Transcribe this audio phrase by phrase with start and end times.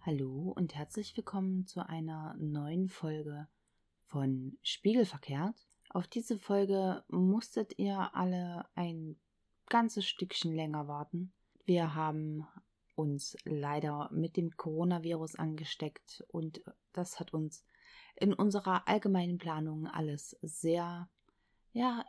[0.00, 3.48] Hallo und herzlich willkommen zu einer neuen Folge
[4.02, 5.68] von Spiegelverkehrt.
[5.90, 9.16] Auf diese Folge musstet ihr alle ein
[9.68, 11.32] ganzes Stückchen länger warten.
[11.64, 12.46] Wir haben
[12.94, 17.64] uns leider mit dem Coronavirus angesteckt und das hat uns
[18.16, 21.08] in unserer allgemeinen Planung alles sehr,
[21.72, 22.04] ja,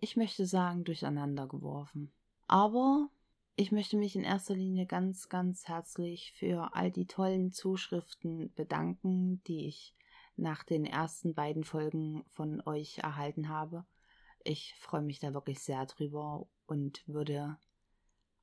[0.00, 2.12] ich möchte sagen, durcheinander geworfen.
[2.46, 3.08] Aber
[3.56, 9.42] ich möchte mich in erster Linie ganz, ganz herzlich für all die tollen Zuschriften bedanken,
[9.44, 9.96] die ich
[10.36, 13.84] nach den ersten beiden Folgen von euch erhalten habe.
[14.44, 17.58] Ich freue mich da wirklich sehr drüber und würde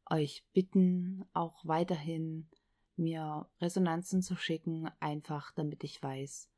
[0.09, 2.49] euch bitten, auch weiterhin
[2.97, 6.49] mir Resonanzen zu schicken, einfach damit ich weiß,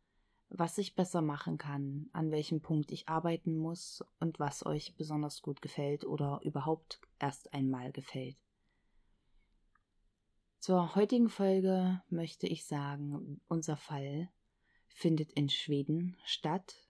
[0.49, 5.41] was ich besser machen kann, an welchem Punkt ich arbeiten muss und was euch besonders
[5.41, 8.37] gut gefällt oder überhaupt erst einmal gefällt.
[10.59, 14.29] Zur heutigen Folge möchte ich sagen, unser Fall
[14.87, 16.87] findet in Schweden statt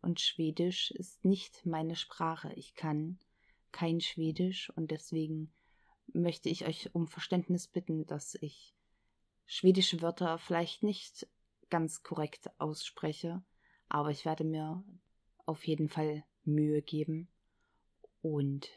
[0.00, 2.52] und Schwedisch ist nicht meine Sprache.
[2.54, 3.18] Ich kann
[3.72, 5.52] kein Schwedisch und deswegen
[6.12, 8.74] möchte ich euch um Verständnis bitten, dass ich
[9.46, 11.26] schwedische Wörter vielleicht nicht
[11.70, 13.42] ganz korrekt ausspreche,
[13.88, 14.84] aber ich werde mir
[15.46, 17.28] auf jeden Fall Mühe geben.
[18.20, 18.68] Und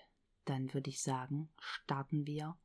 [0.45, 2.57] dann würde ich sagen, starten wir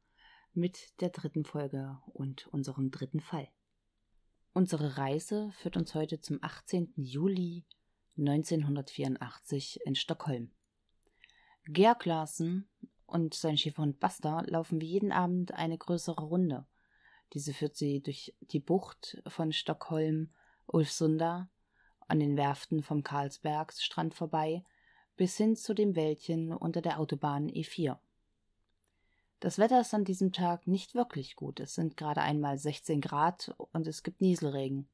[0.53, 3.48] mit der dritten Folge und unserem dritten Fall.
[4.53, 6.92] Unsere Reise führt uns heute zum 18.
[6.97, 7.64] Juli
[8.19, 10.51] 1984 in Stockholm.
[11.64, 12.69] Georg Larsen
[13.06, 16.67] und sein Schäferhund Basta laufen wie jeden Abend eine größere Runde–
[17.33, 20.30] diese führt sie durch die Bucht von Stockholm,
[20.67, 21.48] Ulfsunda,
[22.08, 24.64] an den Werften vom Karlsbergsstrand vorbei,
[25.17, 27.98] bis hin zu dem Wäldchen unter der Autobahn E4.
[29.39, 31.61] Das Wetter ist an diesem Tag nicht wirklich gut.
[31.61, 34.89] Es sind gerade einmal 16 Grad und es gibt Nieselregen.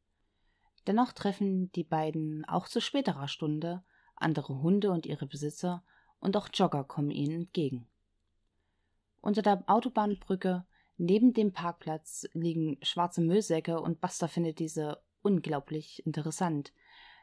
[0.86, 3.82] Dennoch treffen die beiden auch zu späterer Stunde
[4.14, 5.84] andere Hunde und ihre Besitzer
[6.21, 7.87] und auch Jogger kommen ihnen entgegen.
[9.21, 10.65] Unter der Autobahnbrücke
[10.99, 16.72] Neben dem Parkplatz liegen schwarze Müllsäcke und Buster findet diese unglaublich interessant.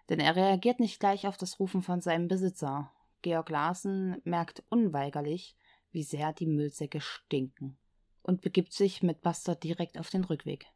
[0.09, 2.91] Denn er reagiert nicht gleich auf das Rufen von seinem Besitzer.
[3.23, 5.55] Georg Larsen merkt unweigerlich,
[5.91, 7.77] wie sehr die Müllsäcke stinken
[8.21, 10.67] und begibt sich mit Buster direkt auf den Rückweg.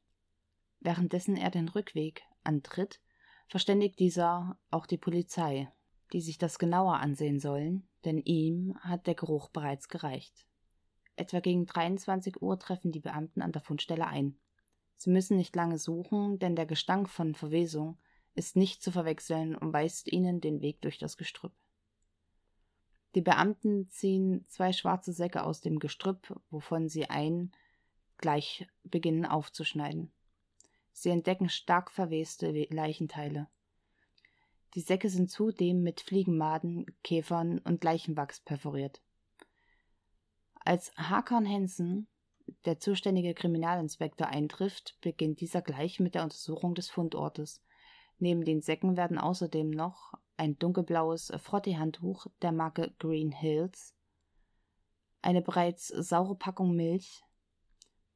[0.79, 2.99] Währenddessen er den Rückweg antritt,
[3.47, 5.71] verständigt dieser auch die Polizei,
[6.13, 10.45] die sich das genauer ansehen sollen, denn ihm hat der Geruch bereits gereicht.
[11.15, 14.37] Etwa gegen 23 Uhr treffen die Beamten an der Fundstelle ein.
[14.97, 17.97] Sie müssen nicht lange suchen, denn der Gestank von Verwesung
[18.35, 21.53] ist nicht zu verwechseln und weist ihnen den Weg durch das Gestrüpp.
[23.15, 27.51] Die Beamten ziehen zwei schwarze Säcke aus dem Gestrüpp, wovon sie einen
[28.17, 30.11] gleich beginnen aufzuschneiden.
[30.91, 33.47] Sie entdecken stark verweste Leichenteile.
[34.73, 39.01] Die Säcke sind zudem mit Fliegenmaden, Käfern und Leichenwachs perforiert.
[40.55, 42.07] Als Hakan Hansen,
[42.65, 47.63] der zuständige Kriminalinspektor, eintrifft, beginnt dieser gleich mit der Untersuchung des Fundortes.
[48.19, 53.95] Neben den Säcken werden außerdem noch ein dunkelblaues Frottee-Handtuch der Marke Green Hills,
[55.21, 57.23] eine bereits saure Packung Milch,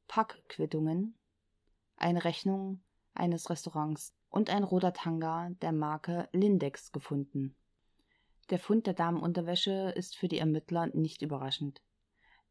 [0.06, 1.18] Packquittungen,
[1.96, 2.82] eine Rechnung
[3.14, 7.54] eines Restaurants und ein roter Tanga der Marke Lindex gefunden.
[8.50, 11.80] Der Fund der Damenunterwäsche ist für die Ermittler nicht überraschend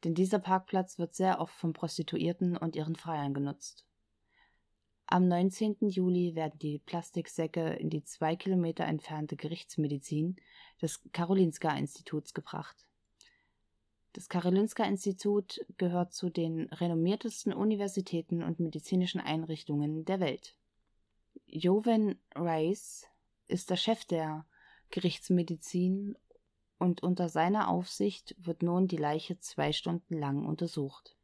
[0.03, 3.85] denn dieser Parkplatz wird sehr oft von Prostituierten und ihren Freiern genutzt.
[5.05, 5.89] Am 19.
[5.89, 10.37] Juli werden die Plastiksäcke in die zwei Kilometer entfernte Gerichtsmedizin
[10.81, 12.87] des Karolinska-Instituts gebracht.
[14.13, 20.55] Das Karolinska-Institut gehört zu den renommiertesten Universitäten und medizinischen Einrichtungen der Welt.
[21.45, 23.07] Joven Reis
[23.47, 24.45] ist der Chef der
[24.89, 26.17] Gerichtsmedizin
[26.77, 31.15] und unter seiner Aufsicht wird nun die Leiche zwei Stunden lang untersucht.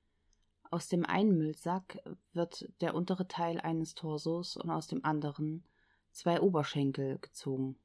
[0.70, 2.02] Aus dem einen Müllsack
[2.34, 5.64] wird der untere Teil eines Torsos und aus dem anderen
[6.12, 7.80] zwei Oberschenkel gezogen.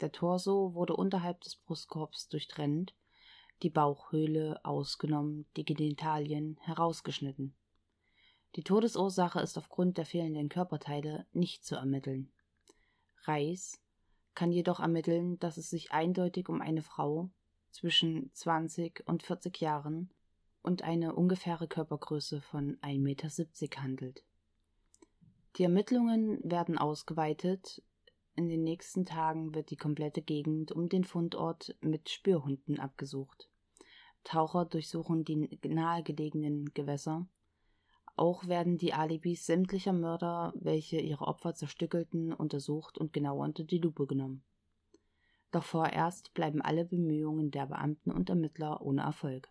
[0.00, 2.94] Der Torso wurde unterhalb des Brustkorbs durchtrennt,
[3.62, 7.54] die Bauchhöhle ausgenommen, die Genitalien herausgeschnitten.
[8.56, 12.32] Die Todesursache ist aufgrund der fehlenden Körperteile nicht zu ermitteln.
[13.24, 13.78] Reis
[14.34, 17.28] kann jedoch ermitteln, dass es sich eindeutig um eine Frau
[17.70, 20.10] zwischen 20 und 40 Jahren
[20.62, 24.24] und eine ungefähre Körpergröße von 1,70 Meter handelt.
[25.56, 27.82] Die Ermittlungen werden ausgeweitet.
[28.36, 33.50] In den nächsten Tagen wird die komplette Gegend um den Fundort mit Spürhunden abgesucht.
[34.24, 37.26] Taucher durchsuchen die nahegelegenen Gewässer.
[38.16, 43.78] Auch werden die Alibis sämtlicher Mörder, welche ihre Opfer zerstückelten, untersucht und genauer unter die
[43.78, 44.42] Lupe genommen.
[45.50, 49.50] Doch vorerst bleiben alle Bemühungen der Beamten und Ermittler ohne Erfolg.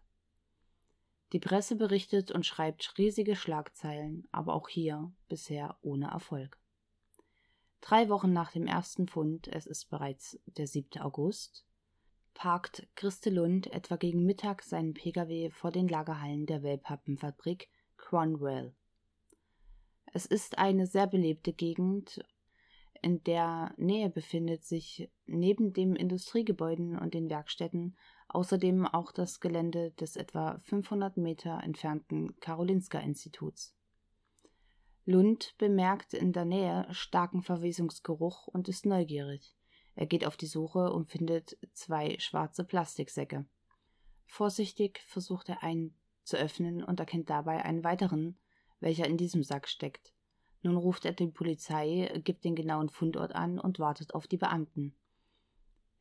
[1.32, 6.60] Die Presse berichtet und schreibt riesige Schlagzeilen, aber auch hier bisher ohne Erfolg.
[7.82, 11.02] Drei Wochen nach dem ersten Fund, es ist bereits der 7.
[11.02, 11.66] August,
[12.34, 17.70] parkt Christe Lund etwa gegen Mittag seinen Pkw vor den Lagerhallen der Wellpappenfabrik
[18.16, 18.74] Cronwell.
[20.14, 22.24] Es ist eine sehr belebte Gegend
[23.02, 27.98] in der Nähe befindet sich neben den Industriegebäuden und den Werkstätten
[28.30, 33.76] außerdem auch das Gelände des etwa 500 Meter entfernten Karolinska-Instituts.
[35.04, 39.58] Lund bemerkt in der Nähe starken Verwesungsgeruch und ist neugierig.
[39.94, 43.46] Er geht auf die Suche und findet zwei schwarze Plastiksäcke.
[44.26, 45.94] Vorsichtig versucht er einen
[46.26, 48.38] zu öffnen und erkennt dabei einen weiteren,
[48.80, 50.14] welcher in diesem Sack steckt.
[50.62, 54.96] Nun ruft er die Polizei, gibt den genauen Fundort an und wartet auf die Beamten.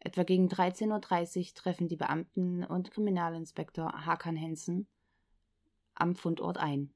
[0.00, 4.86] Etwa gegen 13.30 Uhr treffen die Beamten und Kriminalinspektor Hakan Hensen
[5.94, 6.92] am Fundort ein.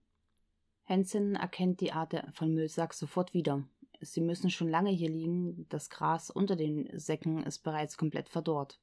[0.84, 3.64] Hensen erkennt die Art von Müllsack sofort wieder.
[4.00, 8.80] Sie müssen schon lange hier liegen, das Gras unter den Säcken ist bereits komplett verdorrt.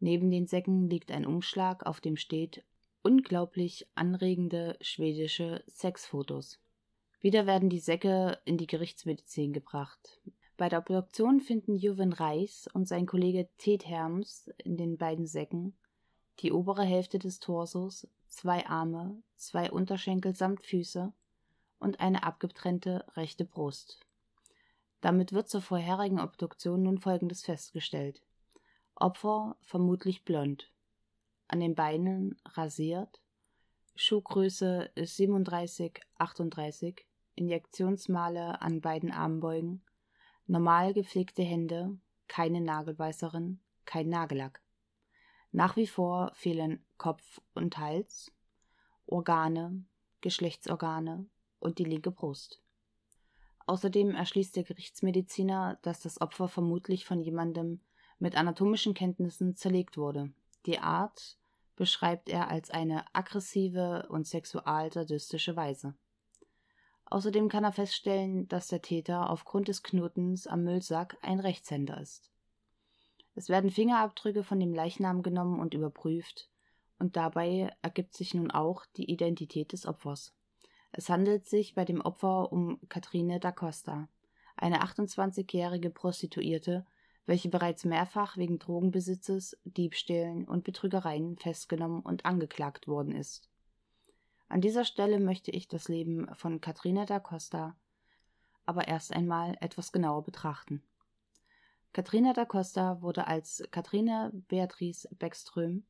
[0.00, 2.64] Neben den Säcken liegt ein Umschlag, auf dem steht
[3.04, 6.58] unglaublich anregende schwedische Sexfotos.
[7.20, 10.20] Wieder werden die Säcke in die Gerichtsmedizin gebracht.
[10.56, 15.74] Bei der Obduktion finden Juven Reis und sein Kollege Ted Herms in den beiden Säcken
[16.40, 21.12] die obere Hälfte des Torsos, zwei Arme, zwei Unterschenkel samt Füße
[21.78, 24.00] und eine abgetrennte rechte Brust.
[25.00, 28.22] Damit wird zur vorherigen Obduktion nun Folgendes festgestellt.
[28.94, 30.72] Opfer vermutlich blond.
[31.48, 33.20] An den Beinen rasiert.
[33.96, 37.06] Schuhgröße 37, 38.
[37.36, 39.82] Injektionsmale an beiden Armbeugen,
[40.46, 41.98] normal gepflegte Hände,
[42.28, 44.62] keine Nagelbeißerin, kein Nagellack.
[45.52, 48.32] Nach wie vor fehlen Kopf und Hals,
[49.06, 49.84] Organe,
[50.20, 51.26] Geschlechtsorgane
[51.58, 52.60] und die linke Brust.
[53.66, 57.80] Außerdem erschließt der Gerichtsmediziner, dass das Opfer vermutlich von jemandem
[58.18, 60.32] mit anatomischen Kenntnissen zerlegt wurde.
[60.66, 61.36] Die Art
[61.76, 65.94] beschreibt er als eine aggressive und sexualsadistische Weise.
[67.06, 72.30] Außerdem kann er feststellen, dass der Täter aufgrund des Knotens am Müllsack ein Rechtshänder ist.
[73.34, 76.48] Es werden Fingerabdrücke von dem Leichnam genommen und überprüft,
[76.98, 80.32] und dabei ergibt sich nun auch die Identität des Opfers.
[80.92, 84.08] Es handelt sich bei dem Opfer um Katrine da Costa,
[84.56, 86.86] eine 28-jährige Prostituierte,
[87.26, 93.48] welche bereits mehrfach wegen Drogenbesitzes, Diebstählen und Betrügereien festgenommen und angeklagt worden ist.
[94.48, 97.76] An dieser Stelle möchte ich das Leben von Katrina da Costa
[98.66, 100.82] aber erst einmal etwas genauer betrachten.
[101.92, 105.84] Katrina da Costa wurde als Katrina Beatrice Beckström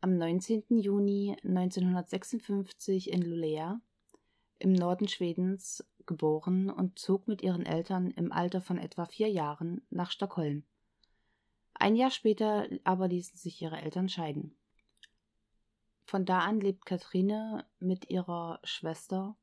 [0.00, 0.64] am 19.
[0.68, 3.78] Juni 1956 in Luleå
[4.58, 9.86] im Norden Schwedens geboren und zog mit ihren Eltern im Alter von etwa vier Jahren
[9.90, 10.64] nach Stockholm.
[11.74, 14.56] Ein Jahr später aber ließen sich ihre Eltern scheiden.
[16.04, 19.36] Von da an lebt Kathrine mit ihrer Schwester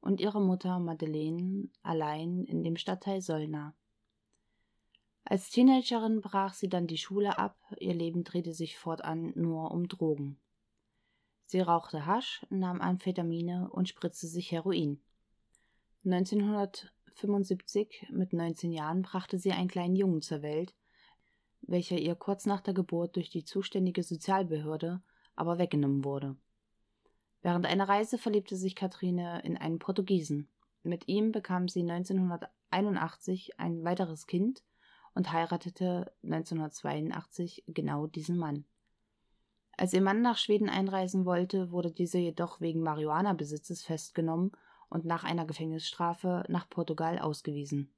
[0.00, 3.74] und ihrer Mutter Madeleine allein in dem Stadtteil Solna.
[5.24, 9.88] Als Teenagerin brach sie dann die Schule ab, ihr Leben drehte sich fortan nur um
[9.88, 10.38] Drogen.
[11.46, 15.00] Sie rauchte Hasch, nahm Amphetamine und spritzte sich Heroin.
[16.04, 20.74] 1975, mit 19 Jahren, brachte sie einen kleinen Jungen zur Welt,
[21.60, 25.00] welcher ihr kurz nach der Geburt durch die zuständige Sozialbehörde
[25.36, 26.34] aber weggenommen wurde.
[27.40, 30.48] Während einer Reise verliebte sich Kathrine in einen Portugiesen.
[30.82, 34.64] Mit ihm bekam sie 1981 ein weiteres Kind
[35.14, 38.64] und heiratete 1982 genau diesen Mann.
[39.76, 44.50] Als ihr Mann nach Schweden einreisen wollte, wurde dieser jedoch wegen Marihuana-Besitzes festgenommen
[44.92, 47.92] und nach einer Gefängnisstrafe nach Portugal ausgewiesen.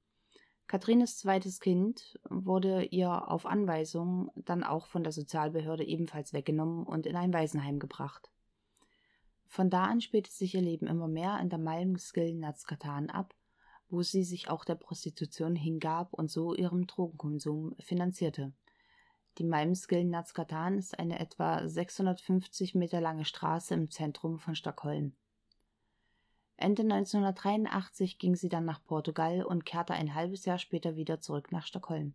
[0.66, 7.06] Kathrines zweites Kind wurde ihr auf Anweisung dann auch von der Sozialbehörde ebenfalls weggenommen und
[7.06, 8.30] in ein Waisenheim gebracht.
[9.46, 13.34] Von da an spielte sich ihr Leben immer mehr in der Malmskil Nazkatan ab,
[13.88, 18.52] wo sie sich auch der Prostitution hingab und so ihren Drogenkonsum finanzierte.
[19.38, 25.14] Die Malmskillnadsgatan ist eine etwa 650 Meter lange Straße im Zentrum von Stockholm.
[26.56, 31.50] Ende 1983 ging sie dann nach Portugal und kehrte ein halbes Jahr später wieder zurück
[31.50, 32.14] nach Stockholm.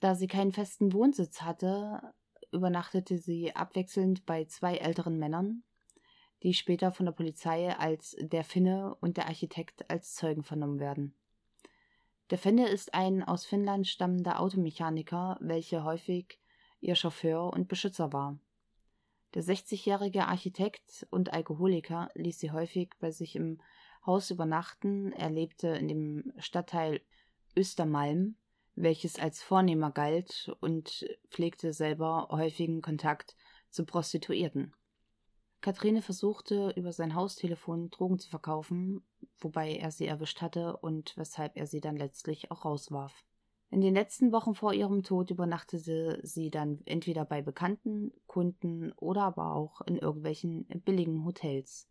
[0.00, 2.14] Da sie keinen festen Wohnsitz hatte,
[2.52, 5.62] übernachtete sie abwechselnd bei zwei älteren Männern,
[6.42, 11.14] die später von der Polizei als der Finne und der Architekt als Zeugen vernommen werden.
[12.30, 16.38] Der Finne ist ein aus Finnland stammender Automechaniker, welcher häufig
[16.80, 18.38] ihr Chauffeur und Beschützer war.
[19.36, 23.60] Der 60-jährige Architekt und Alkoholiker ließ sie häufig bei sich im
[24.06, 25.12] Haus übernachten.
[25.12, 27.02] Er lebte in dem Stadtteil
[27.54, 28.36] Östermalm,
[28.76, 33.36] welches als vornehmer galt und pflegte selber häufigen Kontakt
[33.68, 34.74] zu Prostituierten.
[35.60, 39.04] Kathrine versuchte über sein Haustelefon Drogen zu verkaufen,
[39.36, 43.12] wobei er sie erwischt hatte und weshalb er sie dann letztlich auch rauswarf.
[43.70, 49.22] In den letzten Wochen vor ihrem Tod übernachtete sie dann entweder bei Bekannten, Kunden oder
[49.22, 51.88] aber auch in irgendwelchen billigen Hotels.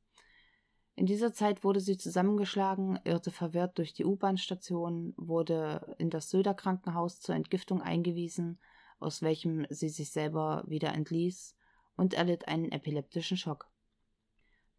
[0.96, 6.54] In dieser Zeit wurde sie zusammengeschlagen, irrte verwirrt durch die U-Bahn-Station, wurde in das Söder
[6.54, 8.60] Krankenhaus zur Entgiftung eingewiesen,
[9.00, 11.58] aus welchem sie sich selber wieder entließ,
[11.98, 13.70] und erlitt einen epileptischen Schock.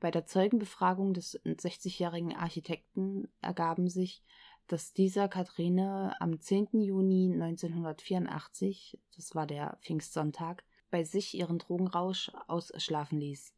[0.00, 4.22] Bei der Zeugenbefragung des 60-jährigen Architekten ergaben sich,
[4.66, 6.80] dass dieser Kathrine am 10.
[6.80, 13.52] Juni 1984, das war der Pfingstsonntag, bei sich ihren Drogenrausch ausschlafen ließ.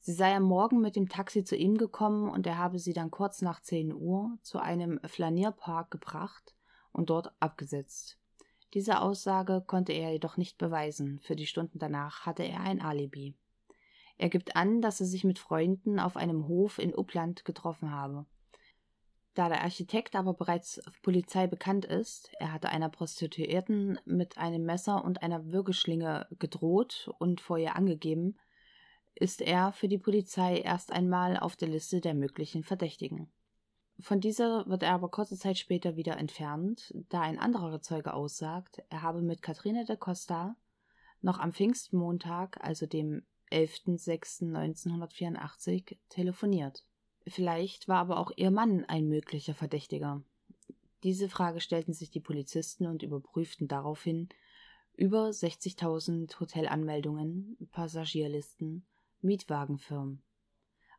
[0.00, 3.12] Sie sei am Morgen mit dem Taxi zu ihm gekommen und er habe sie dann
[3.12, 6.56] kurz nach 10 Uhr zu einem Flanierpark gebracht
[6.90, 8.18] und dort abgesetzt.
[8.74, 13.36] Diese Aussage konnte er jedoch nicht beweisen, für die Stunden danach hatte er ein Alibi.
[14.18, 18.26] Er gibt an, dass er sich mit Freunden auf einem Hof in Uppland getroffen habe.
[19.34, 25.02] Da der Architekt aber bereits Polizei bekannt ist, er hatte einer Prostituierten mit einem Messer
[25.04, 28.36] und einer Würgeschlinge gedroht und vor ihr angegeben,
[29.14, 33.32] ist er für die Polizei erst einmal auf der Liste der möglichen Verdächtigen.
[34.00, 38.82] Von dieser wird er aber kurze Zeit später wieder entfernt, da ein anderer Zeuge aussagt,
[38.90, 40.56] er habe mit Katrina de Costa
[41.20, 43.22] noch am Pfingstmontag, also dem
[43.52, 46.84] 11.06.1984, telefoniert.
[47.26, 50.22] Vielleicht war aber auch ihr Mann ein möglicher Verdächtiger.
[51.02, 54.28] Diese Frage stellten sich die Polizisten und überprüften daraufhin
[54.94, 58.86] über 60.000 Hotelanmeldungen, Passagierlisten,
[59.20, 60.22] Mietwagenfirmen.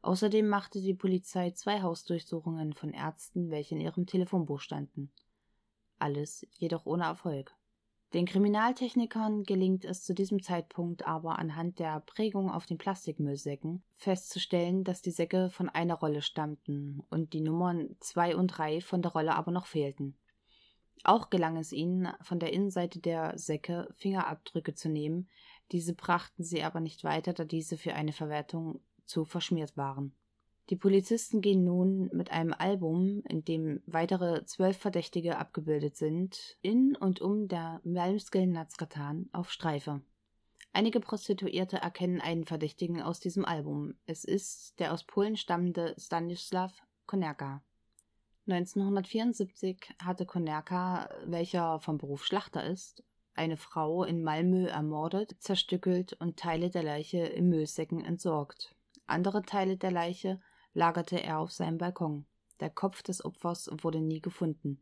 [0.02, 5.12] Außerdem machte die Polizei zwei Hausdurchsuchungen von Ärzten, welche in ihrem Telefonbuch standen.
[5.98, 7.56] Alles jedoch ohne Erfolg.
[8.14, 14.84] Den Kriminaltechnikern gelingt es zu diesem Zeitpunkt aber anhand der Prägung auf den Plastikmüllsäcken festzustellen,
[14.84, 19.14] dass die Säcke von einer Rolle stammten und die Nummern 2 und 3 von der
[19.14, 20.16] Rolle aber noch fehlten.
[21.04, 25.28] Auch gelang es ihnen, von der Innenseite der Säcke Fingerabdrücke zu nehmen,
[25.72, 30.16] diese brachten sie aber nicht weiter, da diese für eine Verwertung zu verschmiert waren.
[30.70, 36.96] Die Polizisten gehen nun mit einem Album, in dem weitere zwölf Verdächtige abgebildet sind, in
[36.96, 40.02] und um der Malmskillnadsgatan auf Streife.
[40.72, 43.96] Einige Prostituierte erkennen einen Verdächtigen aus diesem Album.
[44.06, 46.74] Es ist der aus Polen stammende Stanislav
[47.06, 47.62] Konerka.
[48.48, 53.04] 1974 hatte Konerka, welcher vom Beruf Schlachter ist,
[53.36, 58.76] eine Frau in Malmö ermordet, zerstückelt und Teile der Leiche in Müllsäcken entsorgt.
[59.06, 60.40] Andere Teile der Leiche
[60.74, 62.26] lagerte er auf seinem Balkon.
[62.60, 64.82] Der Kopf des Opfers wurde nie gefunden.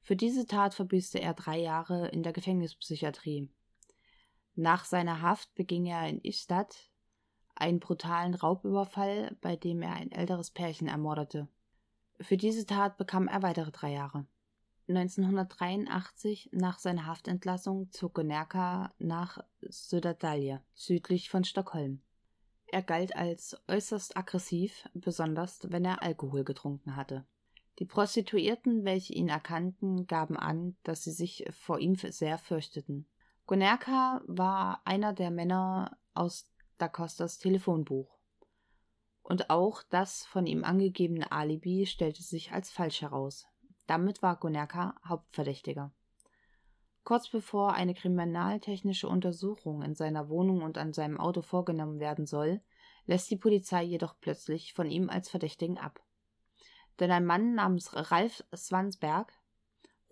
[0.00, 3.50] Für diese Tat verbüßte er drei Jahre in der Gefängnispsychiatrie.
[4.54, 6.90] Nach seiner Haft beging er in Istad
[7.54, 11.48] einen brutalen Raubüberfall, bei dem er ein älteres Pärchen ermordete.
[12.20, 14.26] Für diese Tat bekam er weitere drei Jahre.
[14.88, 22.00] 1983, nach seiner Haftentlassung, zog Gonerka nach Södertälje, südlich von Stockholm.
[22.70, 27.26] Er galt als äußerst aggressiv, besonders wenn er Alkohol getrunken hatte.
[27.78, 33.08] Die Prostituierten, welche ihn erkannten, gaben an, dass sie sich vor ihm sehr fürchteten.
[33.46, 38.18] Gonerka war einer der Männer aus Da Costas Telefonbuch.
[39.22, 43.46] Und auch das von ihm angegebene Alibi stellte sich als falsch heraus.
[43.86, 45.92] Damit war Gonerka Hauptverdächtiger.
[47.08, 52.60] Kurz bevor eine kriminaltechnische Untersuchung in seiner Wohnung und an seinem Auto vorgenommen werden soll,
[53.06, 56.02] lässt die Polizei jedoch plötzlich von ihm als Verdächtigen ab.
[57.00, 59.32] Denn ein Mann namens Ralf Swansberg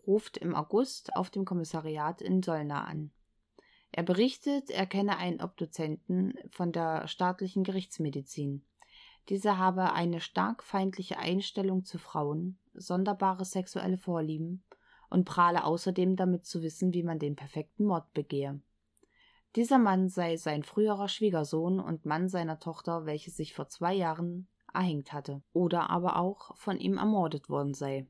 [0.06, 3.10] ruft im August auf dem Kommissariat in Solna an.
[3.92, 8.64] Er berichtet, er kenne einen Obduzenten von der staatlichen Gerichtsmedizin.
[9.28, 14.62] Dieser habe eine stark feindliche Einstellung zu Frauen, sonderbare sexuelle Vorlieben
[15.10, 18.60] und prahle außerdem damit zu wissen, wie man den perfekten Mord begehe.
[19.54, 24.48] Dieser Mann sei sein früherer Schwiegersohn und Mann seiner Tochter, welche sich vor zwei Jahren
[24.74, 28.06] erhängt hatte oder aber auch von ihm ermordet worden sei.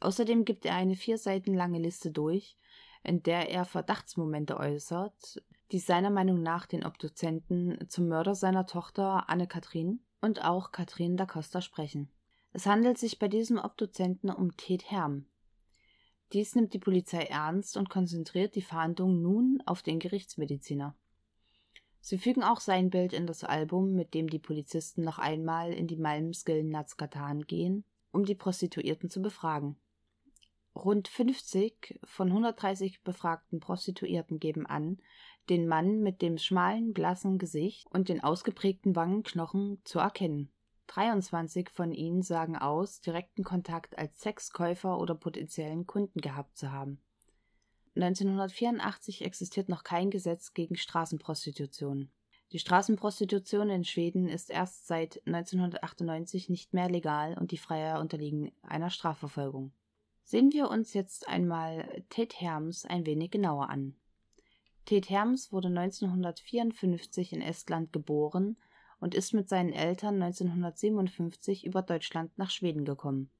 [0.00, 2.58] Außerdem gibt er eine vier Seiten lange Liste durch,
[3.02, 5.42] in der er Verdachtsmomente äußert,
[5.72, 11.24] die seiner Meinung nach den Obduzenten zum Mörder seiner Tochter Anne-Kathrin und auch Katrin da
[11.24, 12.10] Costa sprechen.
[12.52, 15.26] Es handelt sich bei diesem Obduzenten um Ted Herm,
[16.32, 20.96] dies nimmt die Polizei ernst und konzentriert die Fahndung nun auf den Gerichtsmediziner.
[22.00, 25.86] Sie fügen auch sein Bild in das Album, mit dem die Polizisten noch einmal in
[25.86, 29.76] die Malmskillen Nazkatan gehen, um die Prostituierten zu befragen.
[30.76, 34.98] Rund 50 von 130 befragten Prostituierten geben an,
[35.48, 40.50] den Mann mit dem schmalen, blassen Gesicht und den ausgeprägten Wangenknochen zu erkennen.
[40.86, 47.00] 23 von ihnen sagen aus, direkten Kontakt als Sexkäufer oder potenziellen Kunden gehabt zu haben.
[47.96, 52.10] 1984 existiert noch kein Gesetz gegen Straßenprostitution.
[52.52, 58.52] Die Straßenprostitution in Schweden ist erst seit 1998 nicht mehr legal und die Freier unterliegen
[58.62, 59.72] einer Strafverfolgung.
[60.24, 63.96] Sehen wir uns jetzt einmal Ted Herms ein wenig genauer an.
[64.84, 68.56] Ted Herms wurde 1954 in Estland geboren
[69.00, 73.30] und ist mit seinen Eltern 1957 über Deutschland nach Schweden gekommen.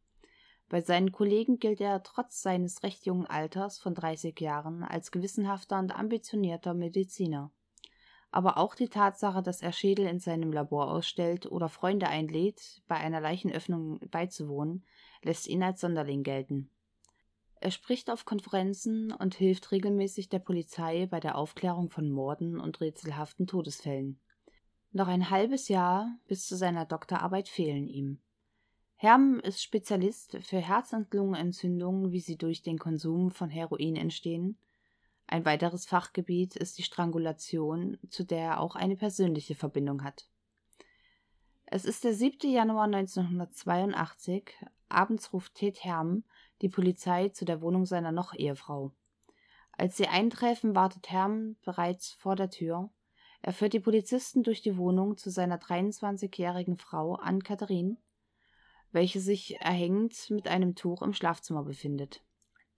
[0.69, 5.79] Bei seinen Kollegen gilt er trotz seines recht jungen Alters von 30 Jahren als gewissenhafter
[5.79, 7.53] und ambitionierter Mediziner.
[8.33, 12.97] Aber auch die Tatsache, dass er Schädel in seinem Labor ausstellt oder Freunde einlädt, bei
[12.97, 14.85] einer Leichenöffnung beizuwohnen,
[15.23, 16.71] lässt ihn als Sonderling gelten.
[17.61, 22.81] Er spricht auf Konferenzen und hilft regelmäßig der Polizei bei der Aufklärung von Morden und
[22.81, 24.21] rätselhaften Todesfällen.
[24.97, 28.19] Noch ein halbes Jahr bis zu seiner Doktorarbeit fehlen ihm.
[28.95, 34.57] Herm ist Spezialist für Herz- und Lungenentzündungen, wie sie durch den Konsum von Heroin entstehen.
[35.27, 40.31] Ein weiteres Fachgebiet ist die Strangulation, zu der er auch eine persönliche Verbindung hat.
[41.67, 42.51] Es ist der 7.
[42.51, 44.51] Januar 1982.
[44.89, 46.25] Abends ruft Ted Herm
[46.63, 48.93] die Polizei zu der Wohnung seiner Noch-Ehefrau.
[49.73, 52.89] Als sie eintreffen, wartet Herm bereits vor der Tür
[53.47, 57.97] er führt die Polizisten durch die Wohnung zu seiner 23-jährigen Frau Ann-Katharin,
[58.91, 62.25] welche sich erhängt mit einem Tuch im Schlafzimmer befindet.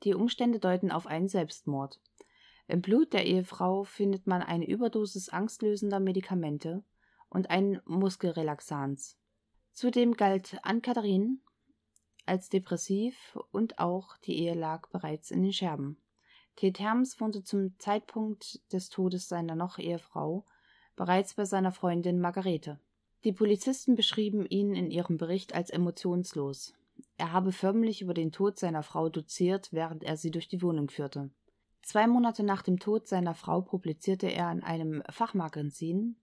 [0.02, 2.02] Die Umstände deuten auf einen Selbstmord.
[2.66, 6.84] Im Blut der Ehefrau findet man eine Überdosis angstlösender Medikamente
[7.30, 9.16] und ein Muskelrelaxans.
[9.72, 11.40] Zudem galt Ann-Katharin
[12.26, 15.96] als depressiv und auch die Ehe lag bereits in den Scherben.
[16.56, 20.44] Ted Herms wohnte zum Zeitpunkt des Todes seiner Noch-Ehefrau
[20.98, 22.80] bereits bei seiner Freundin Margarete.
[23.22, 26.74] Die Polizisten beschrieben ihn in ihrem Bericht als emotionslos.
[27.16, 30.90] Er habe förmlich über den Tod seiner Frau doziert, während er sie durch die Wohnung
[30.90, 31.30] führte.
[31.82, 36.16] Zwei Monate nach dem Tod seiner Frau publizierte er in einem Fachmagazin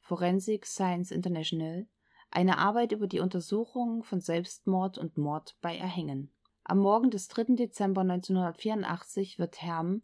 [0.00, 1.86] Forensic Science International
[2.30, 6.32] eine Arbeit über die Untersuchung von Selbstmord und Mord bei Erhängen.
[6.64, 7.54] Am Morgen des 3.
[7.56, 10.02] Dezember 1984 wird Herm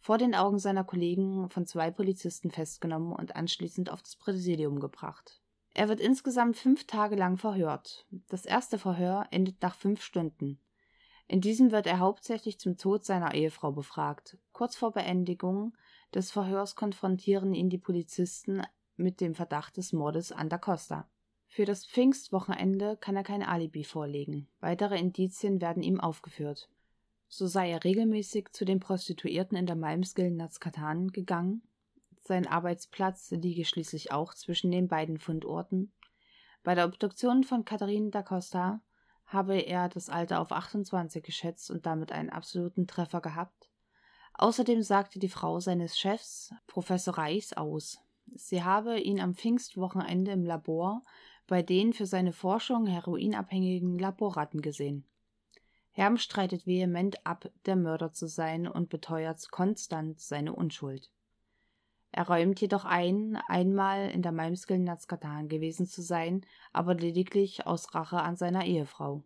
[0.00, 5.40] vor den Augen seiner Kollegen von zwei Polizisten festgenommen und anschließend auf das Präsidium gebracht.
[5.74, 8.06] Er wird insgesamt fünf Tage lang verhört.
[8.28, 10.58] Das erste Verhör endet nach fünf Stunden.
[11.28, 14.38] In diesem wird er hauptsächlich zum Tod seiner Ehefrau befragt.
[14.52, 15.76] Kurz vor Beendigung
[16.14, 18.62] des Verhörs konfrontieren ihn die Polizisten
[18.96, 21.08] mit dem Verdacht des Mordes an da Costa.
[21.46, 24.48] Für das Pfingstwochenende kann er kein Alibi vorlegen.
[24.60, 26.70] Weitere Indizien werden ihm aufgeführt.
[27.28, 31.62] So sei er regelmäßig zu den Prostituierten in der Malmskillen Nazkatan gegangen.
[32.16, 35.92] Sein Arbeitsplatz liege schließlich auch zwischen den beiden Fundorten.
[36.62, 38.80] Bei der Obduktion von Katharine da Costa
[39.26, 43.68] habe er das Alter auf 28 geschätzt und damit einen absoluten Treffer gehabt.
[44.34, 47.98] Außerdem sagte die Frau seines Chefs, Professor Reichs, aus.
[48.34, 51.02] Sie habe ihn am Pfingstwochenende im Labor
[51.46, 55.04] bei den für seine Forschung heroinabhängigen Laborratten gesehen.
[55.98, 61.10] Herm streitet vehement ab, der Mörder zu sein und beteuert konstant seine Unschuld.
[62.12, 67.96] Er räumt jedoch ein, einmal in der Malmskillen Nazkatan gewesen zu sein, aber lediglich aus
[67.96, 69.24] Rache an seiner Ehefrau.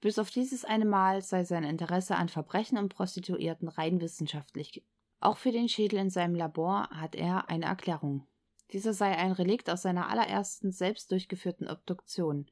[0.00, 4.84] Bis auf dieses eine Mal sei sein Interesse an Verbrechen und Prostituierten rein wissenschaftlich.
[5.20, 8.26] Auch für den Schädel in seinem Labor hat er eine Erklärung.
[8.72, 12.50] Dieser sei ein Relikt aus seiner allerersten selbst durchgeführten Obduktion.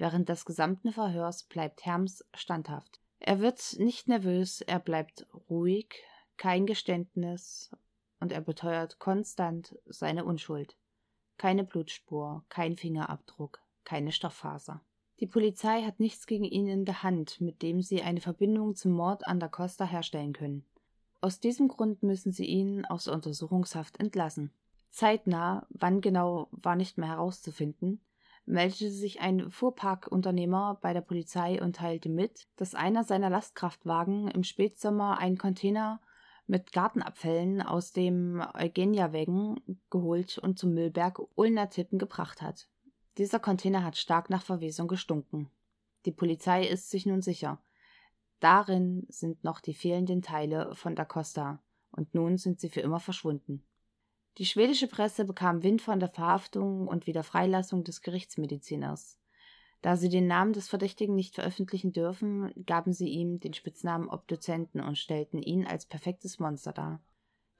[0.00, 3.02] Während des gesamten Verhörs bleibt Herms standhaft.
[3.18, 5.94] Er wird nicht nervös, er bleibt ruhig,
[6.38, 7.70] kein Geständnis
[8.18, 10.74] und er beteuert konstant seine Unschuld.
[11.36, 14.80] Keine Blutspur, kein Fingerabdruck, keine Stofffaser.
[15.20, 18.92] Die Polizei hat nichts gegen ihn in der Hand, mit dem sie eine Verbindung zum
[18.92, 20.64] Mord an da Costa herstellen können.
[21.20, 24.50] Aus diesem Grund müssen sie ihn aus der Untersuchungshaft entlassen.
[24.88, 28.00] Zeitnah, wann genau, war nicht mehr herauszufinden,
[28.46, 34.42] meldete sich ein Fuhrparkunternehmer bei der Polizei und teilte mit, dass einer seiner Lastkraftwagen im
[34.42, 36.00] Spätsommer einen Container
[36.46, 42.68] mit Gartenabfällen aus dem Eugenia-Wägen geholt und zum Müllberg Ulner-Tippen gebracht hat.
[43.18, 45.50] Dieser Container hat stark nach Verwesung gestunken.
[46.06, 47.62] Die Polizei ist sich nun sicher.
[48.40, 53.00] Darin sind noch die fehlenden Teile von Da Costa, und nun sind sie für immer
[53.00, 53.62] verschwunden.
[54.40, 59.18] Die schwedische Presse bekam Wind von der Verhaftung und Wiederfreilassung des Gerichtsmediziners.
[59.82, 64.80] Da sie den Namen des Verdächtigen nicht veröffentlichen dürfen, gaben sie ihm den Spitznamen Obduzenten
[64.80, 67.02] und stellten ihn als perfektes Monster dar.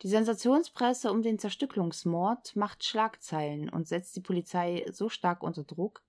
[0.01, 6.03] Die Sensationspresse um den Zerstücklungsmord macht Schlagzeilen und setzt die Polizei so stark unter Druck,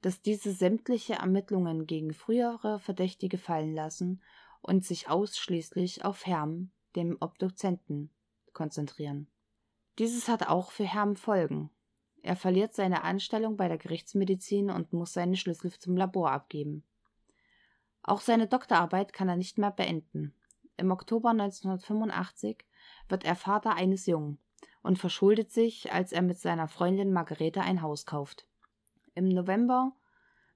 [0.00, 4.22] dass diese sämtliche Ermittlungen gegen frühere Verdächtige fallen lassen
[4.62, 8.08] und sich ausschließlich auf Herm, dem Obduzenten,
[8.54, 9.28] konzentrieren.
[9.98, 11.70] Dieses hat auch für Herm Folgen.
[12.22, 16.84] Er verliert seine Anstellung bei der Gerichtsmedizin und muss seine Schlüssel zum Labor abgeben.
[18.02, 20.34] Auch seine Doktorarbeit kann er nicht mehr beenden.
[20.76, 22.64] Im Oktober 1985
[23.08, 24.38] wird er Vater eines Jungen
[24.82, 28.46] und verschuldet sich, als er mit seiner Freundin Margarete ein Haus kauft.
[29.14, 29.92] Im November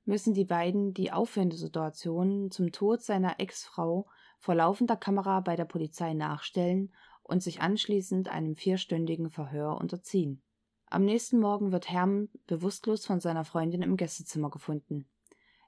[0.04, 4.06] müssen die beiden die Aufwendesituation zum Tod seiner Ex-Frau
[4.38, 6.92] vor laufender Kamera bei der Polizei nachstellen
[7.28, 10.42] und sich anschließend einem vierstündigen Verhör unterziehen.
[10.86, 15.06] Am nächsten Morgen wird Herm bewusstlos von seiner Freundin im Gästezimmer gefunden.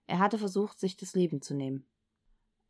[0.07, 1.87] Er hatte versucht, sich das Leben zu nehmen.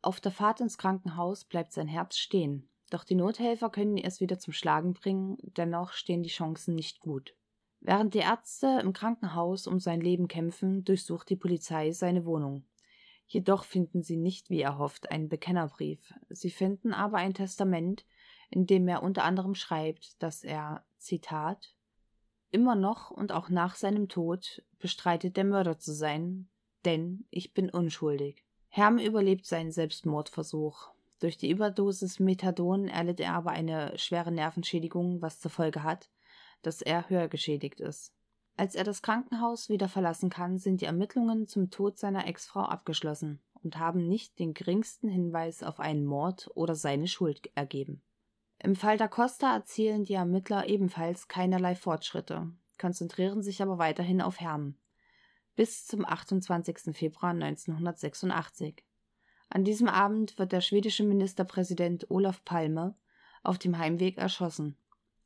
[0.01, 4.37] Auf der Fahrt ins Krankenhaus bleibt sein Herz stehen, doch die Nothelfer können es wieder
[4.37, 7.33] zum Schlagen bringen, dennoch stehen die Chancen nicht gut.
[7.79, 12.65] Während die Ärzte im Krankenhaus um sein Leben kämpfen, durchsucht die Polizei seine Wohnung.
[13.25, 16.13] Jedoch finden sie nicht, wie erhofft, einen Bekennerbrief.
[16.29, 18.05] Sie finden aber ein Testament,
[18.51, 21.73] in dem er unter anderem schreibt, dass er, Zitat,
[22.51, 26.49] immer noch und auch nach seinem Tod bestreitet, der Mörder zu sein,
[26.85, 28.43] denn ich bin unschuldig.
[28.67, 30.91] Herm überlebt seinen Selbstmordversuch.
[31.19, 36.09] Durch die Überdosis Methadon erlitt er aber eine schwere Nervenschädigung, was zur Folge hat,
[36.61, 38.13] dass er höher geschädigt ist.
[38.57, 43.39] Als er das Krankenhaus wieder verlassen kann, sind die Ermittlungen zum Tod seiner Ex-Frau abgeschlossen
[43.63, 48.01] und haben nicht den geringsten Hinweis auf einen Mord oder seine Schuld ergeben.
[48.63, 54.39] Im Fall da Costa erzielen die Ermittler ebenfalls keinerlei Fortschritte, konzentrieren sich aber weiterhin auf
[54.39, 54.75] Herm.
[55.55, 56.95] Bis zum 28.
[56.95, 58.83] Februar 1986.
[59.49, 62.93] An diesem Abend wird der schwedische Ministerpräsident Olaf Palme
[63.41, 64.77] auf dem Heimweg erschossen.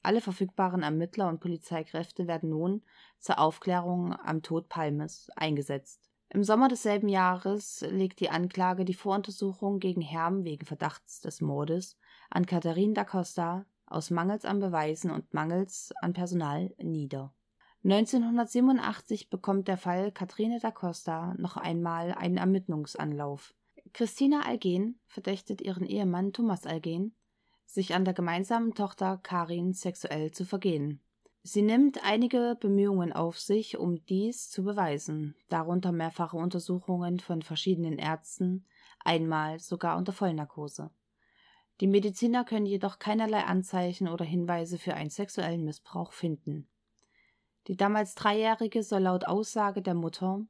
[0.02, 2.84] Alle verfügbaren Ermittler und Polizeikräfte werden nun
[3.20, 6.10] zur Aufklärung am Tod Palmes eingesetzt.
[6.30, 11.98] Im Sommer desselben Jahres legt die Anklage die Voruntersuchung gegen Herm wegen Verdachts des Mordes
[12.30, 17.34] an Katharine da Costa aus Mangels an Beweisen und Mangels an Personal nieder.
[17.84, 23.54] 1987 bekommt der Fall Katharine da Costa noch einmal einen Ermittlungsanlauf.
[23.94, 27.16] Christina Algen verdächtigt ihren Ehemann Thomas Algen,
[27.66, 31.00] sich an der gemeinsamen Tochter Karin sexuell zu vergehen.
[31.44, 38.00] Sie nimmt einige Bemühungen auf sich, um dies zu beweisen, darunter mehrfache Untersuchungen von verschiedenen
[38.00, 38.66] Ärzten,
[39.04, 40.90] einmal sogar unter Vollnarkose.
[41.82, 46.70] Die Mediziner können jedoch keinerlei Anzeichen oder Hinweise für einen sexuellen Missbrauch finden.
[47.68, 50.46] Die damals Dreijährige soll laut Aussage der Mutter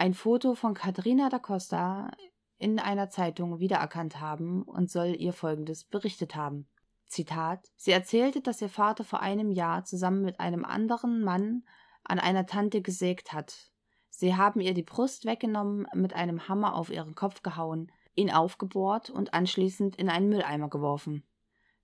[0.00, 2.10] ein Foto von Katharina da Costa
[2.56, 6.70] in einer Zeitung wiedererkannt haben und soll ihr Folgendes berichtet haben.
[7.06, 11.64] Zitat: Sie erzählte, dass ihr Vater vor einem Jahr zusammen mit einem anderen Mann
[12.02, 13.70] an einer Tante gesägt hat.
[14.08, 19.10] Sie haben ihr die Brust weggenommen, mit einem Hammer auf ihren Kopf gehauen, ihn aufgebohrt
[19.10, 21.24] und anschließend in einen Mülleimer geworfen.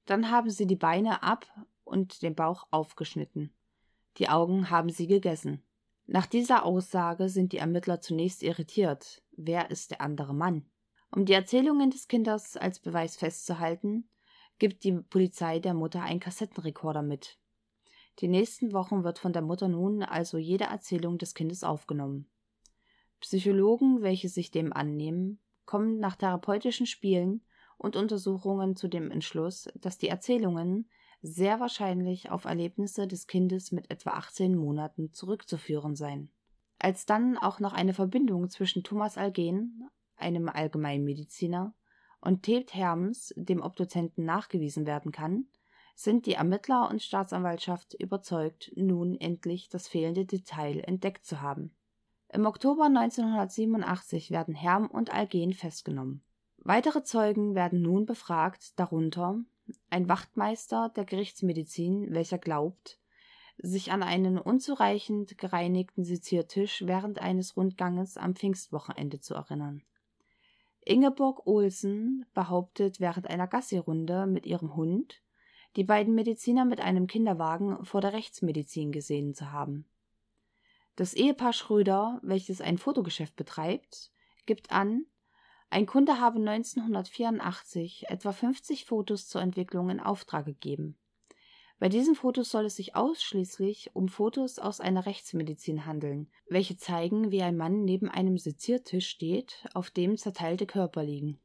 [0.05, 1.47] Dann haben sie die Beine ab
[1.85, 3.53] und den Bauch aufgeschnitten.
[4.19, 5.63] Die Augen haben sie gegessen.
[6.07, 9.23] Nach dieser Aussage sind die Ermittler zunächst irritiert.
[9.33, 10.65] Wer ist der andere Mann?
[11.11, 14.09] Um die Erzählungen des Kindes als Beweis festzuhalten,
[14.59, 17.39] gibt die Polizei der Mutter einen Kassettenrekorder mit.
[18.21, 22.31] Die nächsten Wochen wird von der Mutter nun also jede Erzählung des Kindes aufgenommen.
[23.21, 27.43] Psychologen, welche sich dem annehmen, kommen nach therapeutischen Spielen
[27.77, 30.89] und Untersuchungen zu dem Entschluss, dass die Erzählungen
[31.23, 36.31] sehr wahrscheinlich auf Erlebnisse des Kindes mit etwa 18 Monaten zurückzuführen seien.
[36.79, 41.75] Als dann auch noch eine Verbindung zwischen Thomas Algen, einem Allgemeinmediziner,
[42.21, 45.47] und Ted Herms, dem Obduzenten, nachgewiesen werden kann,
[45.95, 51.75] sind die Ermittler und Staatsanwaltschaft überzeugt, nun endlich das fehlende Detail entdeckt zu haben.
[52.33, 56.23] Im Oktober 1987 werden Herm und Algen festgenommen.
[56.59, 59.41] Weitere Zeugen werden nun befragt, darunter
[59.91, 62.99] ein Wachtmeister der Gerichtsmedizin, welcher glaubt,
[63.59, 69.83] sich an einen unzureichend gereinigten Seziertisch während eines Rundganges am Pfingstwochenende zu erinnern.
[70.85, 75.23] Ingeborg Olsen behauptet während einer Gassi-Runde mit ihrem Hund,
[75.75, 79.85] die beiden Mediziner mit einem Kinderwagen vor der Rechtsmedizin gesehen zu haben.
[80.97, 84.11] Das Ehepaar Schröder, welches ein Fotogeschäft betreibt,
[84.47, 85.05] gibt an,
[85.69, 90.97] ein Kunde habe 1984 etwa 50 Fotos zur Entwicklung in Auftrag gegeben.
[91.79, 97.31] Bei diesen Fotos soll es sich ausschließlich um Fotos aus einer Rechtsmedizin handeln, welche zeigen,
[97.31, 101.39] wie ein Mann neben einem Seziertisch steht, auf dem zerteilte Körper liegen.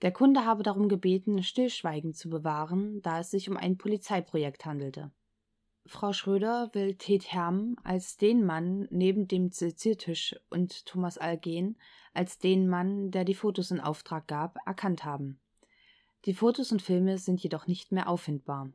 [0.00, 5.10] Der Kunde habe darum gebeten, Stillschweigen zu bewahren, da es sich um ein Polizeiprojekt handelte.
[5.88, 11.78] Frau Schröder will Ted Herm als den Mann neben dem Seziertisch und Thomas Algen
[12.12, 15.40] als den Mann, der die Fotos in Auftrag gab, erkannt haben.
[16.26, 18.70] Die Fotos und Filme sind jedoch nicht mehr auffindbar.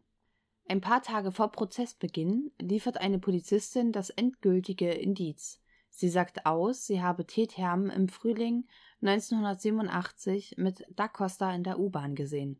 [0.67, 5.61] Ein paar Tage vor Prozessbeginn liefert eine Polizistin das endgültige Indiz.
[5.89, 8.65] Sie sagt aus, sie habe Ted Herm im Frühling
[9.03, 12.59] 1987 mit Da Costa in der U-Bahn gesehen.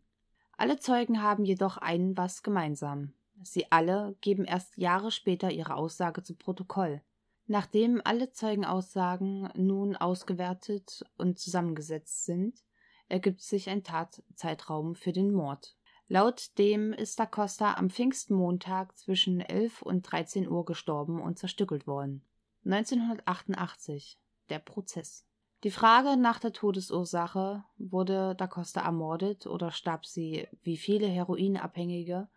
[0.57, 3.13] Alle Zeugen haben jedoch einen was gemeinsam.
[3.43, 7.01] Sie alle geben erst Jahre später ihre Aussage zu Protokoll.
[7.45, 12.63] Nachdem alle Zeugenaussagen nun ausgewertet und zusammengesetzt sind,
[13.09, 15.75] ergibt sich ein Tatzeitraum für den Mord.
[16.07, 21.87] Laut dem ist Da Costa am Pfingstmontag zwischen 11 und 13 Uhr gestorben und zerstückelt
[21.87, 22.25] worden.
[22.65, 25.25] 1988 der Prozess.
[25.63, 32.27] Die Frage nach der Todesursache, wurde Da Costa ermordet oder starb sie, wie viele Heroinabhängige,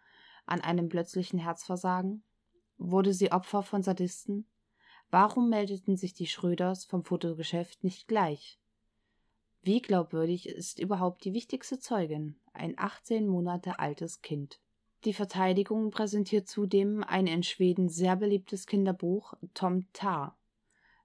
[0.47, 2.23] an einem plötzlichen Herzversagen?
[2.79, 4.47] Wurde sie Opfer von Sadisten?
[5.11, 8.59] Warum meldeten sich die Schröders vom Fotogeschäft nicht gleich?
[9.63, 14.61] Wie glaubwürdig ist überhaupt die wichtigste Zeugin, ein 18 Monate altes Kind?
[15.05, 20.37] Die Verteidigung präsentiert zudem ein in Schweden sehr beliebtes Kinderbuch Tom Tar.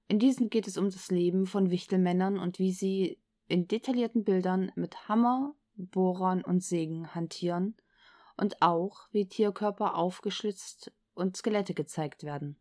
[0.08, 4.72] In diesem geht es um das Leben von Wichtelmännern und wie sie in detaillierten Bildern
[4.76, 7.76] mit Hammer, Bohrern und Sägen hantieren
[8.42, 12.60] und auch wie Tierkörper aufgeschlitzt und Skelette gezeigt werden.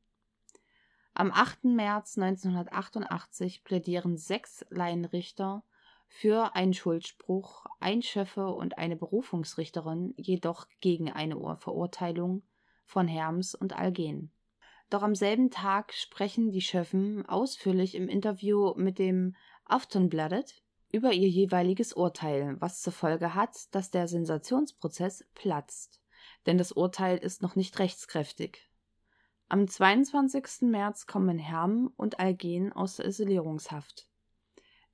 [1.15, 1.65] Am 8.
[1.65, 5.65] März 1988 plädieren sechs Laienrichter
[6.07, 12.43] für einen Schuldspruch, ein Schöffe und eine Berufungsrichterin jedoch gegen eine Verurteilung
[12.85, 14.31] von Herms und Algen.
[14.91, 21.29] Doch am selben Tag sprechen die Schöffen ausführlich im Interview mit dem Aftonbladet über ihr
[21.29, 26.01] jeweiliges Urteil, was zur Folge hat, dass der Sensationsprozess platzt.
[26.47, 28.69] Denn das Urteil ist noch nicht rechtskräftig.
[29.49, 30.63] Am 22.
[30.63, 34.09] März kommen Herm und Algen aus der Isolierungshaft.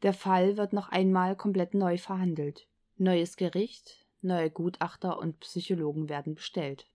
[0.03, 2.67] Der Fall wird noch einmal komplett neu verhandelt.
[2.97, 6.87] Neues Gericht, neue Gutachter und Psychologen werden bestellt.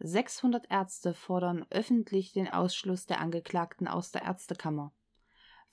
[0.00, 4.92] 600 Ärzte fordern öffentlich den Ausschluss der Angeklagten aus der Ärztekammer.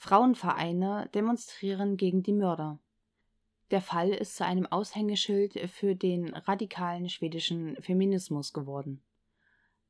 [0.03, 2.79] Frauenvereine demonstrieren gegen die Mörder.
[3.69, 9.03] Der Fall ist zu einem Aushängeschild für den radikalen schwedischen Feminismus geworden.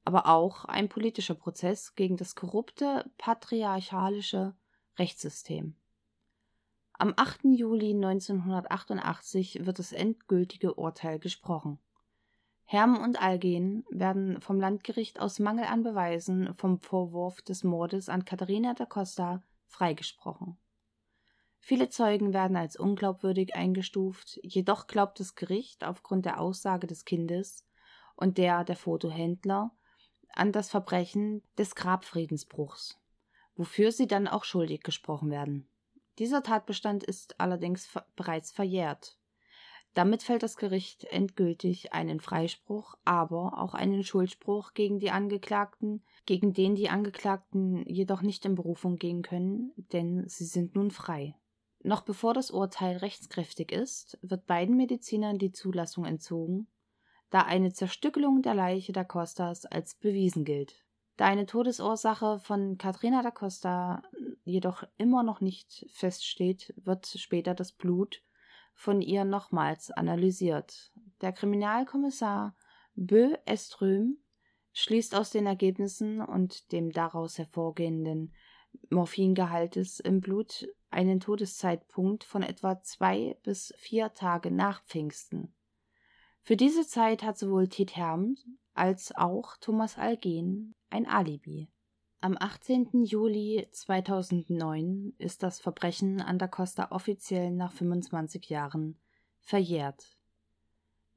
[0.04, 4.54] Aber auch ein politischer Prozess gegen das korrupte patriarchalische
[5.00, 5.78] Rechtssystem.
[6.92, 7.46] Am 8.
[7.46, 11.80] Juli 1988 wird das endgültige Urteil gesprochen.
[12.66, 18.26] Herm und Algen werden vom Landgericht aus Mangel an Beweisen vom Vorwurf des Mordes an
[18.26, 19.42] Katharina da Costa
[19.72, 20.58] freigesprochen.
[21.60, 27.66] Viele Zeugen werden als unglaubwürdig eingestuft, jedoch glaubt das Gericht aufgrund der Aussage des Kindes
[28.16, 29.72] und der der Fotohändler
[30.34, 33.00] an das Verbrechen des Grabfriedensbruchs,
[33.56, 35.70] wofür sie dann auch schuldig gesprochen werden.
[36.20, 39.18] Dieser Tatbestand ist allerdings bereits verjährt.
[39.94, 46.54] Damit fällt das Gericht endgültig einen Freispruch, aber auch einen Schuldspruch gegen die Angeklagten, gegen
[46.54, 51.36] den die Angeklagten jedoch nicht in Berufung gehen können, denn sie sind nun frei.
[51.84, 56.68] Noch bevor das Urteil rechtskräftig ist, wird beiden Medizinern die Zulassung entzogen,
[57.30, 60.86] da eine Zerstückelung der Leiche da Costas als bewiesen gilt.
[61.18, 64.04] Da eine Todesursache von Katrina da Costa
[64.44, 68.22] jedoch immer noch nicht feststeht, wird später das Blut
[68.74, 70.92] von ihr nochmals analysiert.
[71.22, 72.56] Der Kriminalkommissar
[72.96, 74.18] Bö Eström
[74.74, 78.34] schließt aus den Ergebnissen und dem daraus hervorgehenden
[78.90, 85.54] Morphingehaltes im Blut einen Todeszeitpunkt von etwa zwei bis vier Tage nach Pfingsten.
[86.42, 88.36] Für diese Zeit hat sowohl Ted Herm
[88.74, 91.70] als auch Thomas Algen ein Alibi.
[92.24, 93.04] Am 18.
[93.04, 98.96] Juli 2009 ist das Verbrechen an der Costa offiziell nach 25 Jahren
[99.40, 100.20] verjährt.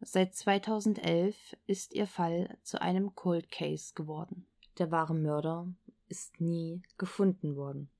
[0.01, 4.47] Seit 2011 ist ihr Fall zu einem Cold Case geworden.
[4.79, 5.69] Der wahre Mörder
[6.09, 7.91] ist nie gefunden worden.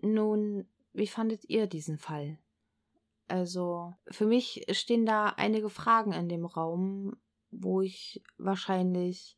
[0.00, 2.38] Nun, wie fandet ihr diesen Fall?
[3.26, 7.16] Also, für mich stehen da einige Fragen in dem Raum,
[7.50, 9.36] wo ich wahrscheinlich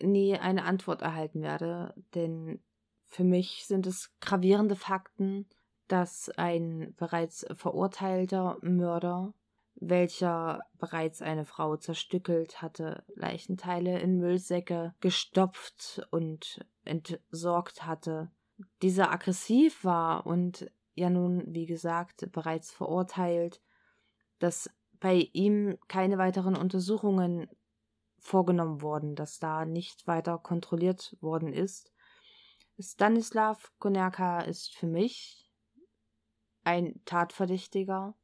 [0.00, 2.62] nie eine Antwort erhalten werde, denn
[3.06, 5.48] für mich sind es gravierende Fakten,
[5.88, 9.34] dass ein bereits verurteilter Mörder,
[9.74, 18.30] welcher bereits eine Frau zerstückelt hatte, Leichenteile in Müllsäcke gestopft und entsorgt hatte,
[18.82, 23.60] dieser aggressiv war und ja nun, wie gesagt, bereits verurteilt,
[24.38, 27.48] dass bei ihm keine weiteren Untersuchungen
[28.20, 31.92] vorgenommen worden, dass da nicht weiter kontrolliert worden ist.
[32.78, 35.50] Stanislav Konerka ist für mich
[36.64, 38.14] ein Tatverdächtiger.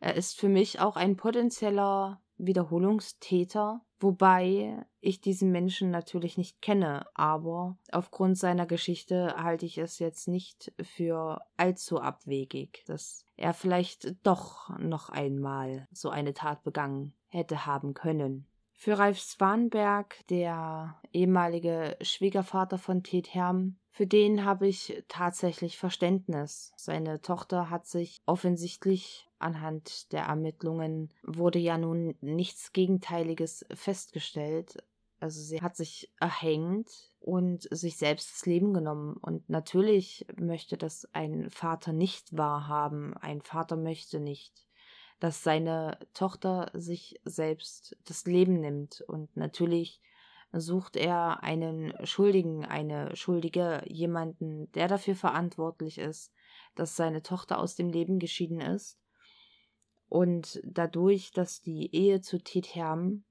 [0.00, 7.06] Er ist für mich auch ein potenzieller Wiederholungstäter, wobei ich diesen Menschen natürlich nicht kenne,
[7.14, 14.14] aber aufgrund seiner Geschichte halte ich es jetzt nicht für allzu abwegig, dass er vielleicht
[14.26, 18.49] doch noch einmal so eine Tat begangen hätte haben können.
[18.82, 26.72] Für Ralf Swanberg, der ehemalige Schwiegervater von Ted Herm, für den habe ich tatsächlich Verständnis.
[26.78, 34.82] Seine Tochter hat sich offensichtlich anhand der Ermittlungen wurde ja nun nichts Gegenteiliges festgestellt.
[35.18, 36.88] Also sie hat sich erhängt
[37.20, 39.18] und sich selbst das Leben genommen.
[39.18, 43.12] Und natürlich möchte das ein Vater nicht wahrhaben.
[43.18, 44.69] Ein Vater möchte nicht
[45.20, 49.02] dass seine Tochter sich selbst das Leben nimmt.
[49.02, 50.00] Und natürlich
[50.52, 56.32] sucht er einen Schuldigen, eine Schuldige, jemanden, der dafür verantwortlich ist,
[56.74, 58.98] dass seine Tochter aus dem Leben geschieden ist.
[60.08, 63.24] Und dadurch, dass die Ehe zu Tetherm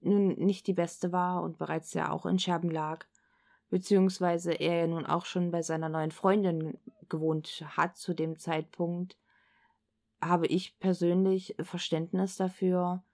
[0.00, 3.06] nun nicht die beste war und bereits ja auch in Scherben lag,
[3.70, 9.16] beziehungsweise er ja nun auch schon bei seiner neuen Freundin gewohnt hat zu dem Zeitpunkt,
[10.22, 13.04] habe ich persönlich Verständnis dafür,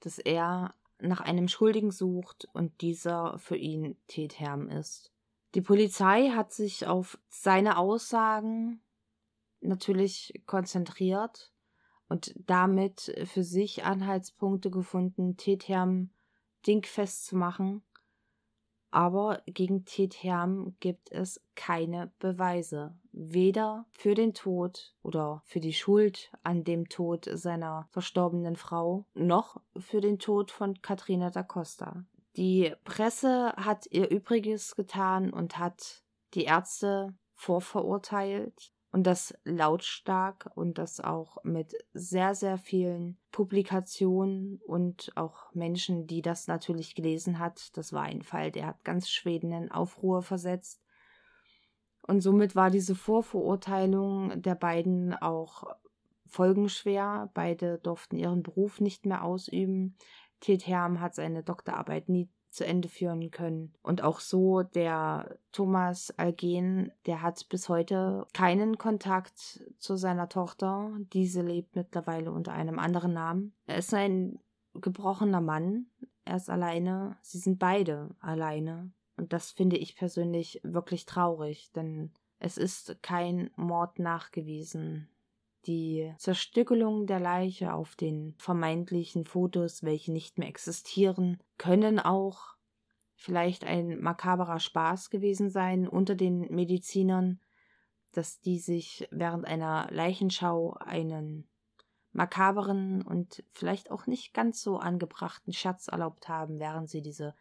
[0.00, 5.12] dass er nach einem Schuldigen sucht und dieser für ihn Tetherm ist.
[5.54, 8.82] Die Polizei hat sich auf seine Aussagen
[9.60, 11.52] natürlich konzentriert
[12.08, 16.10] und damit für sich Anhaltspunkte gefunden, Tetherm
[16.66, 17.82] dingfest zu machen
[18.92, 26.32] aber gegen Tetherm gibt es keine Beweise, weder für den Tod oder für die Schuld
[26.42, 32.04] an dem Tod seiner verstorbenen Frau, noch für den Tod von Katrina da Costa.
[32.36, 36.02] Die Presse hat ihr Übriges getan und hat
[36.34, 45.12] die Ärzte vorverurteilt und das lautstark und das auch mit sehr, sehr vielen Publikationen und
[45.14, 47.76] auch Menschen, die das natürlich gelesen hat.
[47.76, 50.82] Das war ein Fall, der hat ganz Schweden in Aufruhr versetzt.
[52.06, 55.64] Und somit war diese Vorverurteilung der beiden auch
[56.26, 57.30] folgenschwer.
[57.34, 59.96] Beide durften ihren Beruf nicht mehr ausüben.
[60.40, 63.72] Ted Herm hat seine Doktorarbeit nie zu Ende führen können.
[63.82, 70.90] Und auch so der Thomas Algen, der hat bis heute keinen Kontakt zu seiner Tochter.
[71.12, 73.54] Diese lebt mittlerweile unter einem anderen Namen.
[73.66, 74.38] Er ist ein
[74.74, 75.86] gebrochener Mann.
[76.24, 77.16] Er ist alleine.
[77.22, 78.90] Sie sind beide alleine.
[79.16, 85.08] Und das finde ich persönlich wirklich traurig, denn es ist kein Mord nachgewiesen.
[85.66, 92.56] Die Zerstückelung der Leiche auf den vermeintlichen Fotos, welche nicht mehr existieren, können auch
[93.14, 97.40] vielleicht ein makaberer Spaß gewesen sein unter den Medizinern,
[98.10, 101.48] dass die sich während einer Leichenschau einen
[102.10, 107.34] makaberen und vielleicht auch nicht ganz so angebrachten Scherz erlaubt haben, während sie diese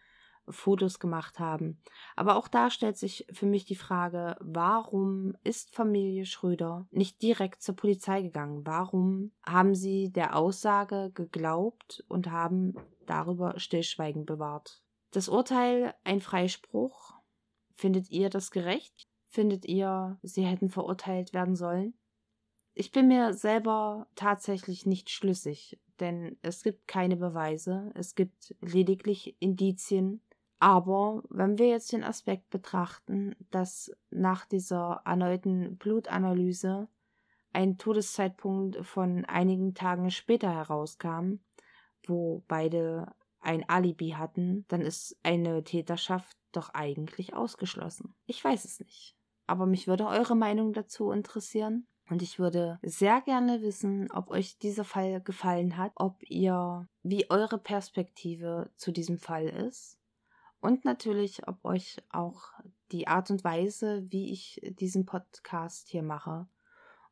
[0.52, 1.82] Fotos gemacht haben.
[2.16, 7.62] Aber auch da stellt sich für mich die Frage, warum ist Familie Schröder nicht direkt
[7.62, 8.66] zur Polizei gegangen?
[8.66, 12.76] Warum haben sie der Aussage geglaubt und haben
[13.06, 14.82] darüber Stillschweigen bewahrt?
[15.12, 17.16] Das Urteil ein Freispruch.
[17.76, 19.08] Findet ihr das gerecht?
[19.28, 21.94] Findet ihr, sie hätten verurteilt werden sollen?
[22.74, 29.36] Ich bin mir selber tatsächlich nicht schlüssig, denn es gibt keine Beweise, es gibt lediglich
[29.40, 30.22] Indizien,
[30.62, 36.88] aber wenn wir jetzt den Aspekt betrachten, dass nach dieser erneuten Blutanalyse
[37.52, 41.40] ein Todeszeitpunkt von einigen Tagen später herauskam,
[42.06, 48.14] wo beide ein Alibi hatten, dann ist eine Täterschaft doch eigentlich ausgeschlossen.
[48.28, 49.16] Ich weiß es nicht.
[49.48, 51.88] Aber mich würde eure Meinung dazu interessieren.
[52.08, 57.32] Und ich würde sehr gerne wissen, ob euch dieser Fall gefallen hat, ob ihr, wie
[57.32, 59.98] eure Perspektive zu diesem Fall ist.
[60.62, 62.44] Und natürlich, ob euch auch
[62.92, 66.48] die Art und Weise, wie ich diesen Podcast hier mache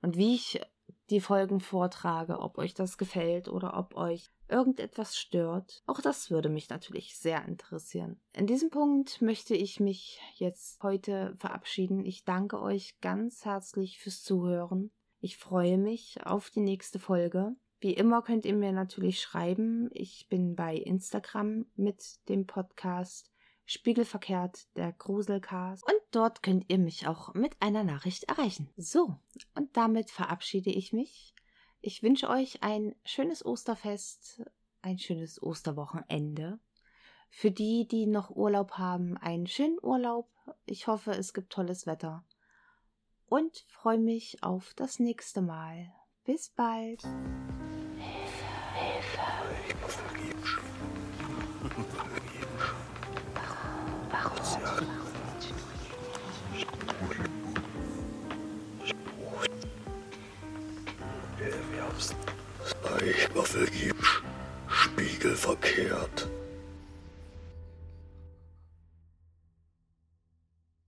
[0.01, 0.61] und wie ich
[1.09, 5.83] die Folgen vortrage, ob euch das gefällt oder ob euch irgendetwas stört.
[5.87, 8.19] Auch das würde mich natürlich sehr interessieren.
[8.33, 12.05] In diesem Punkt möchte ich mich jetzt heute verabschieden.
[12.05, 14.91] Ich danke euch ganz herzlich fürs Zuhören.
[15.19, 17.55] Ich freue mich auf die nächste Folge.
[17.81, 19.89] Wie immer könnt ihr mir natürlich schreiben.
[19.93, 23.31] Ich bin bei Instagram mit dem Podcast
[23.69, 28.67] Spiegelverkehrt der Gruselcast und dort könnt ihr mich auch mit einer Nachricht erreichen.
[28.75, 29.19] So,
[29.53, 31.35] und damit verabschiede ich mich.
[31.79, 34.41] Ich wünsche euch ein schönes Osterfest,
[34.81, 36.59] ein schönes Osterwochenende.
[37.29, 40.31] Für die, die noch Urlaub haben, einen schönen Urlaub.
[40.65, 42.25] Ich hoffe, es gibt tolles Wetter.
[43.27, 45.93] Und freue mich auf das nächste Mal.
[46.23, 47.03] Bis bald.
[47.97, 49.29] Hilfe, Hilfe.
[61.99, 63.09] Vergeben.
[63.09, 64.03] Ich war vergeben.
[64.67, 66.29] Spiegelverkehrt.